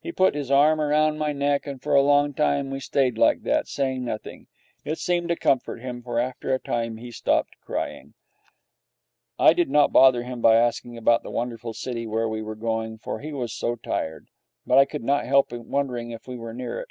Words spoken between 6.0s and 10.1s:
for after a time he stopped crying. I did not